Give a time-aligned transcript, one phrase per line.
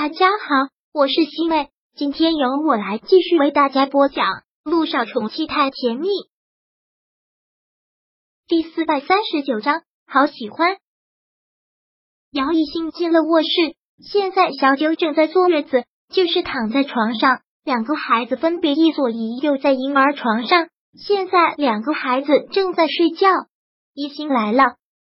[0.00, 4.26] 大家好，我是西妹，今天由我来继续为大家播讲
[4.62, 6.06] 《路上宠妻太甜蜜》
[8.46, 10.76] 第四百三十九章，好喜欢。
[12.30, 13.48] 姚一兴进了卧室，
[14.00, 23.26] 现在小九正在坐月子，就是躺在床上，两个孩子分别一左一右在婴儿床上，现在两个孩子正在睡觉。
[23.94, 24.76] 一兴来了，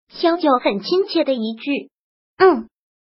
[0.08, 1.90] 小九很亲切的一句
[2.40, 2.70] ：“嗯。”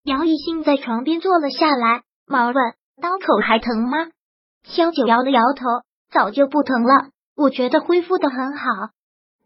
[0.08, 2.56] 姚一兴在床边坐了下来，忙问
[3.02, 4.08] ：“刀口还疼吗？”
[4.64, 5.66] 萧九摇了摇头
[6.10, 8.66] ：“早就不疼了，我觉得恢复的很好。”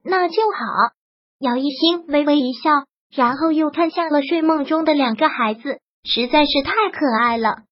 [0.06, 0.94] 那就好。
[1.40, 2.70] 姚一兴微微一笑，
[3.10, 7.64] 然后又看向了睡梦中的两个孩子，实在是太可爱了。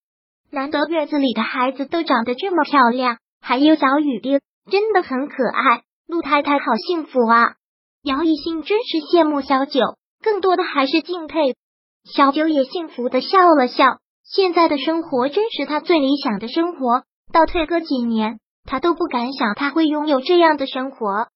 [0.50, 4.40] 难得院子里的孩子都长得这么漂亮，还有小雨滴，
[4.72, 5.84] 真的很可爱。
[6.08, 7.54] 陆太太好幸福啊！
[8.02, 9.80] 姚一兴真是羡慕小九，
[10.24, 11.56] 更多的还是敬佩。
[12.04, 17.04] 小九也幸福的笑了笑，现在的生活真是他最理想的生活。
[17.32, 21.28] 倒退个几年，他都不敢想他会拥有这样的生活。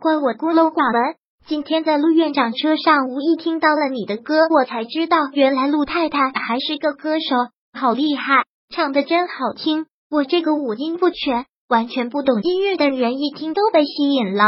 [0.00, 7.36] 怪我孤陋寡闻，今天在陆院长车上无意听到了你的歌，我才知道原来陆太太还是个歌手，
[7.72, 9.86] 好厉害，唱的真好听。
[10.10, 14.44] 我这个五音不全、完全不懂音乐的人，一听都被吸引了。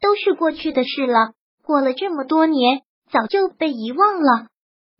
[0.00, 1.32] 都是过去的事了，
[1.64, 4.46] 过了这么多年，早就被遗忘了。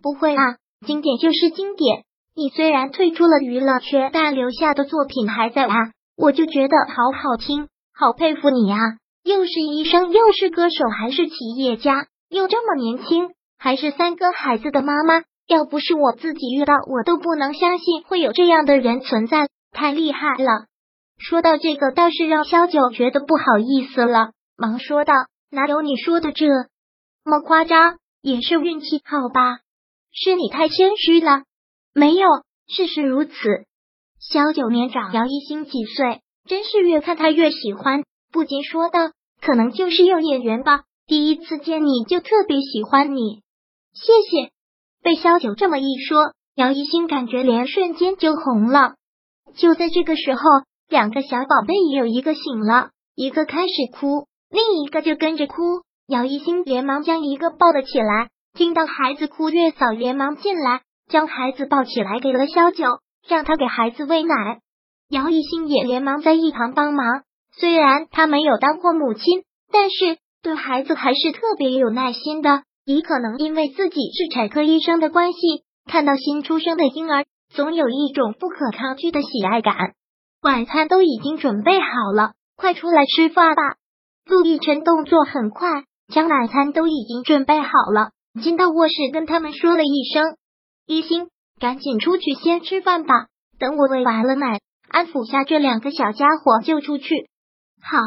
[0.02, 2.04] 不会啊，经典就是经典。
[2.34, 5.74] 你虽然退出了娱乐圈，但留下的作品还在啊。
[6.16, 8.78] 我就觉得好好听，好佩服你啊！
[9.24, 15.22] 又是医生，又是歌手，还是企业家，又这么年轻，还是三个孩子的妈妈。
[15.46, 20.66] 要不是我自己遇到，我都不能相信会有这样的人存在，太厉害了。
[21.18, 25.14] 说到这个，倒是让萧九觉得不好意思了，忙说道
[25.50, 26.46] ：“哪有你说的这
[27.24, 27.96] 么夸张？
[28.22, 29.58] 也是运气好吧。”
[30.12, 31.42] 是你太谦虚了，
[31.94, 32.28] 没有，
[32.68, 33.32] 事实如此。
[34.20, 39.00] 萧九年长姚一星几岁，真是越看他越喜欢，不禁说道
[39.40, 40.82] ：“可能就是有眼缘吧。
[41.06, 43.40] 第一次见你就特别喜欢你。”
[43.92, 44.52] 谢谢。
[45.02, 48.94] 被萧九这么一说，姚一星感觉脸瞬间就红了。
[49.56, 50.40] 就在这个时候，
[50.88, 55.56] 两个小宝贝也有一个醒了，一个开始哭，另一个就跟着哭。
[56.06, 58.28] 姚一星连忙将一个抱了起来。
[58.54, 62.84] 听到孩子哭，月嫂连忙进来，将孩子抱起来，给了萧九，
[63.26, 64.34] 让他给孩子喂奶。
[65.08, 67.22] 姚一兴也连忙在一旁帮忙。
[67.56, 69.42] 虽然他没有当过母亲，
[69.72, 72.62] 但是对孩子还是特别有耐心的。
[72.84, 75.38] 也可能因为自己是产科医生的关系，
[75.90, 77.24] 看到新出生的婴儿，
[77.54, 79.76] 总有一种不可抗拒的喜爱感。
[80.42, 83.62] 晚餐都已经准备好了，快出来吃饭吧。
[84.26, 88.10] 陆亦辰动作很快，将晚餐都已经准备好了。
[88.40, 90.36] 进到卧室，跟他们说了一声
[90.86, 91.28] ：“一心，
[91.60, 93.26] 赶紧出去先吃饭吧。
[93.58, 97.28] 等我喂完了奶，安抚下这两个小家伙就出去。”
[97.82, 97.98] 好，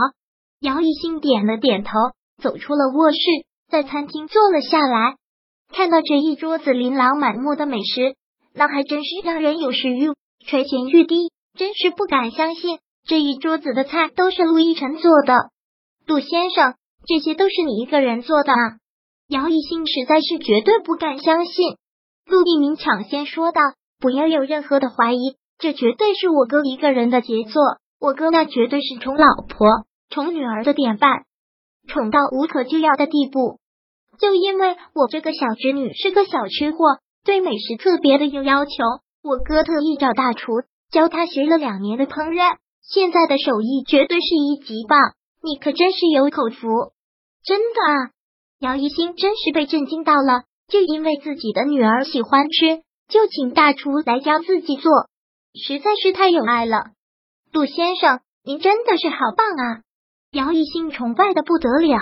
[0.60, 1.92] 姚一心点了点头，
[2.42, 3.18] 走出了卧室，
[3.70, 5.16] 在餐厅坐了下来。
[5.72, 8.16] 看到这一桌子琳琅满目的美食，
[8.54, 10.14] 那还真是让人有食欲，
[10.46, 11.32] 垂涎欲滴。
[11.58, 15.34] 真是不敢相信，这一桌子的菜都是陆亦辰做的。
[16.06, 16.76] 陆先生，
[17.08, 18.78] 这些都是你一个人做的啊？
[19.28, 21.78] 姚一兴实在是绝对不敢相信，
[22.28, 23.60] 陆一鸣抢先说道
[24.00, 27.62] ：“不要有任何的怀疑，这绝对是我哥一个人的杰作。
[28.00, 29.68] 我哥那绝对是宠老婆、
[30.10, 31.24] 宠女儿的典范，
[31.88, 33.60] 宠到无可救药的地步。
[34.20, 38.72] 就因为我这个小侄女是个小吃货，对美食特别的有要求，
[39.24, 40.52] 我哥特意找大厨
[40.92, 45.00] 教他学了两年的烹饪，现在的手艺绝对是一级棒。
[45.42, 46.68] 你可真是有口福，
[47.44, 48.12] 真的啊！”
[48.60, 54.92] 姚一星真是被震惊到了，就因为自己的女儿喜欢吃，就请大厨来教自己做，
[55.54, 56.92] 实在是太有爱了。
[57.52, 59.82] 杜先生，您真的是好棒啊！
[60.32, 61.98] 姚一星崇拜的不得了。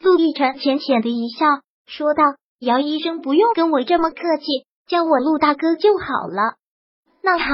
[0.00, 1.46] 陆亦辰浅浅的一笑，
[1.86, 2.22] 说道
[2.60, 4.46] ：“姚医生不用跟我这么客气，
[4.86, 6.56] 叫我陆大哥就好了。”
[7.22, 7.46] 那好，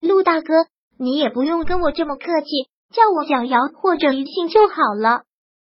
[0.00, 0.66] 陆大哥，
[0.98, 2.48] 你也不用跟我这么客气，
[2.92, 5.22] 叫我小姚或者一星就好了。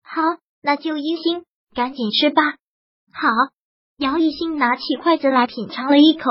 [0.03, 1.45] 好，那就一星。
[1.75, 2.43] 赶紧吃吧！
[3.13, 3.29] 好，
[3.99, 6.25] 姚一兴拿起筷子来品尝了一口，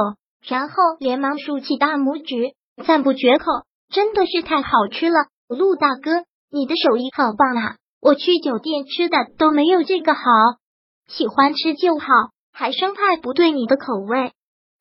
[0.48, 2.56] 然后连忙竖起大拇指，
[2.86, 3.46] 赞不绝口，
[3.90, 5.28] 真的是太好吃了！
[5.50, 7.76] 陆大哥，你的手艺好棒啊！
[8.00, 10.22] 我去酒店吃的都没有这个好，
[11.08, 12.08] 喜欢吃就好，
[12.54, 14.32] 还生怕不对你的口味。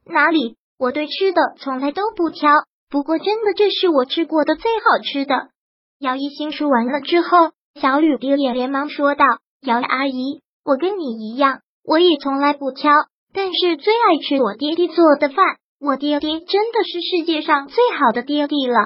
[0.06, 2.50] 哪里，我对吃的从来都不挑，
[2.88, 5.50] 不过真的这是我吃过的最好吃的。
[5.98, 7.50] 姚一兴说完了之后，
[7.80, 9.24] 小雨滴也连忙说道
[9.62, 12.92] ：“姚阿姨。”我跟你一样，我也从来不挑，
[13.32, 15.36] 但是最爱吃我爹爹做的饭。
[15.80, 18.76] 我爹爹真的是世界上最好的爹爹了。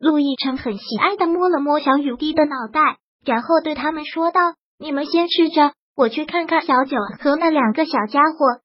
[0.00, 4.40] 陆亦辰很喜爱的摸了摸小雨滴的脑袋，然后对他们说道
[4.78, 8.60] ：“你们先吃着，我去看看小九和那两个小家伙。”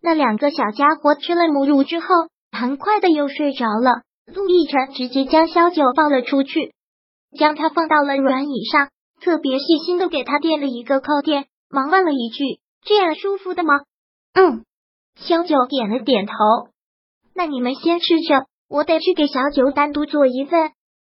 [0.00, 2.06] 那两个小家伙吃了母乳之后，
[2.52, 4.02] 很快的又睡着了。
[4.32, 6.72] 陆亦辰直接将小九抱了出去，
[7.36, 8.90] 将他放到了软椅上，
[9.20, 13.80] 特别细心的给他垫了一个靠垫，忙问了一句：“这样舒服的吗
[14.34, 14.64] ？”“嗯。”
[15.16, 16.32] 小九点了点头。
[17.34, 20.70] 那你们先吃着，我得去给小九单独做一份，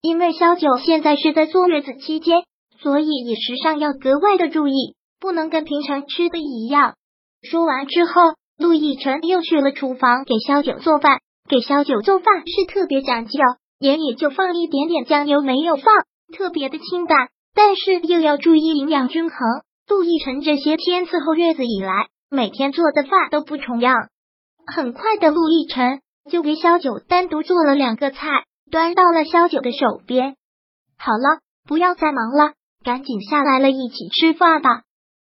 [0.01, 2.45] 因为小九现在是在坐月子期间，
[2.81, 6.95] 所以饮食上要格外的注意，不能跟平常吃的一样。
[7.43, 8.13] 说完之后，
[8.57, 11.19] 陆亦辰又去了厨房给小九做饭。
[11.49, 13.41] 给小九做饭是特别讲究，
[13.81, 15.95] 盐也就放一点点，酱油没有放，
[16.37, 19.39] 特别的清淡，但是又要注意营养均衡。
[19.89, 23.95] 陆亦辰这些天伺候月子以来，每天做的饭都不重样。
[24.67, 26.01] 很快的，陆亦辰。
[26.31, 28.27] 就给小九单独做了两个菜，
[28.71, 30.37] 端到了小九的手边。
[30.99, 32.53] 好了，不要再忙了，
[32.85, 34.83] 赶紧下来了，一起吃饭吧。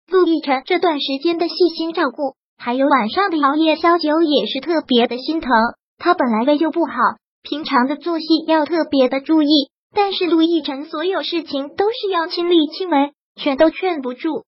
[0.09, 5.51] 陆亦辰这段时间的细心照顾，还有晚上的熬夜，小九也是特别的心疼。
[5.97, 6.93] 他本来胃就不好，
[7.41, 14.45] 平常的作息要特别的注意，但是陆亦辰所有事情都是要亲力亲为，全都劝不住。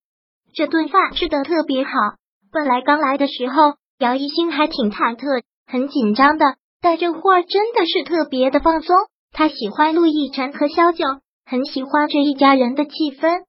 [0.56, 1.90] 这顿饭吃的特别好，
[2.50, 5.42] 本来刚来的时候，姚一星还挺忐忑。
[5.66, 6.46] 很紧张的，
[6.80, 8.96] 但这会儿真的是特别的放松。
[9.32, 11.04] 他喜欢陆亦辰和萧九，
[11.44, 13.42] 很喜欢这一家人的气氛。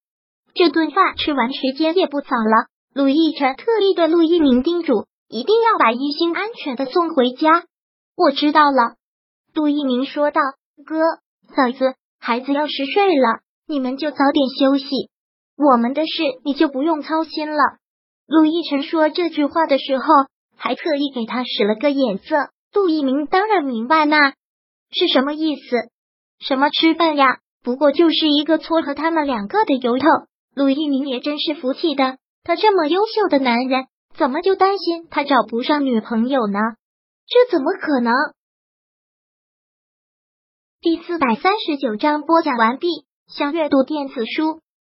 [0.54, 2.68] 这顿饭吃完，时间也不早了。
[2.94, 7.63] 陆亦辰特意对陆一鸣叮嘱，一定要把一心安全的送回家。
[8.18, 8.95] 我知道了，
[9.54, 10.42] 陆一鸣说道
[10.86, 10.98] ：“哥，
[11.56, 15.09] 嫂子，孩子要是睡了，你们就早点休息，
[15.57, 17.57] 我们的事你就不用操心了。”
[18.27, 20.06] 陆亦辰说这句话的时候。
[20.59, 24.31] 还特意给他使了个眼色，陆一鸣当然明白那
[24.89, 25.92] 是什么意思。
[26.39, 27.42] 什么吃饭呀？
[27.63, 30.07] 不过就是一个撮合他们两个的由头。
[30.56, 33.86] 陆一鸣也真是服气的，他这么优秀的男人，
[34.18, 36.59] 怎么就担心他找不上女朋友呢？
[37.27, 38.12] 这怎么可能？
[40.81, 42.88] 第四百三十九章播讲完毕。
[43.27, 44.62] 想阅读电子书，